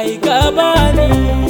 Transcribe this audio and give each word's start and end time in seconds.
አይገባኝ 0.00 1.49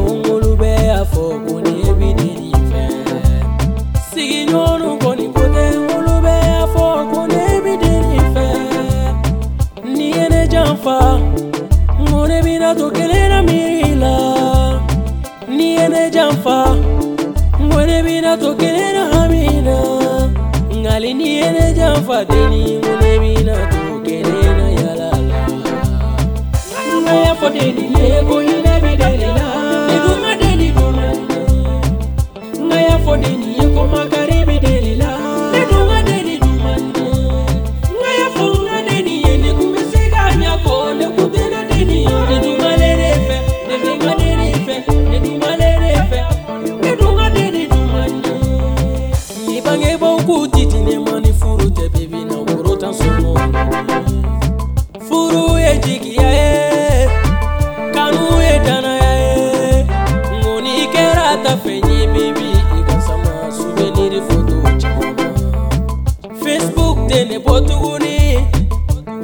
nfa 16.33 16.75
ngone 17.61 18.03
binatokelena 18.03 19.05
hamina 19.05 19.77
ngalini 20.77 21.27
yene 21.35 21.73
janfa 21.73 22.25
deni 22.25 22.61
ngone 22.75 23.19
binatokelena 23.19 24.65
yalala 24.71 25.19
ngayafodeni 27.03 27.85
yekoyine 28.03 28.71
bidelela 28.83 29.45
ngayafodeni 32.61 33.40
ne 67.31 67.37
botuguni 67.39 68.15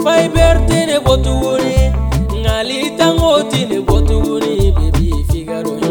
fai 0.03 0.29
berte 0.29 0.77
ne 0.89 0.97
botuguni 1.05 1.75
ngalitango 2.41 3.31
ti 3.51 3.65
ne 3.69 3.79
botuguni 3.89 4.71
bebi 4.77 5.11
figaroi 5.29 5.86